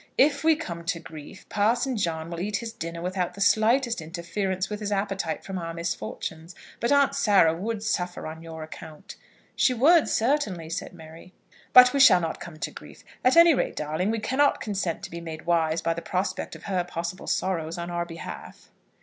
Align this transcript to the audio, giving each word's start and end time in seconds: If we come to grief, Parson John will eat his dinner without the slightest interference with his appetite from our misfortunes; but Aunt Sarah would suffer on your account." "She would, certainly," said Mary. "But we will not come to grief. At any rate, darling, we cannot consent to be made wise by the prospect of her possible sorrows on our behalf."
If 0.17 0.43
we 0.43 0.55
come 0.55 0.83
to 0.85 0.99
grief, 0.99 1.47
Parson 1.47 1.95
John 1.95 2.31
will 2.31 2.39
eat 2.39 2.55
his 2.57 2.73
dinner 2.73 3.03
without 3.03 3.35
the 3.35 3.39
slightest 3.39 4.01
interference 4.01 4.67
with 4.67 4.79
his 4.79 4.91
appetite 4.91 5.43
from 5.43 5.59
our 5.59 5.75
misfortunes; 5.75 6.55
but 6.79 6.91
Aunt 6.91 7.13
Sarah 7.13 7.53
would 7.53 7.83
suffer 7.83 8.25
on 8.25 8.41
your 8.41 8.63
account." 8.63 9.15
"She 9.55 9.75
would, 9.75 10.07
certainly," 10.09 10.71
said 10.71 10.93
Mary. 10.93 11.33
"But 11.71 11.93
we 11.93 12.01
will 12.09 12.19
not 12.19 12.39
come 12.39 12.57
to 12.57 12.71
grief. 12.71 13.03
At 13.23 13.37
any 13.37 13.53
rate, 13.53 13.75
darling, 13.75 14.09
we 14.09 14.17
cannot 14.17 14.59
consent 14.59 15.03
to 15.03 15.11
be 15.11 15.21
made 15.21 15.45
wise 15.45 15.83
by 15.83 15.93
the 15.93 16.01
prospect 16.01 16.55
of 16.55 16.63
her 16.63 16.83
possible 16.83 17.27
sorrows 17.27 17.77
on 17.77 17.91
our 17.91 18.03
behalf." 18.07 18.71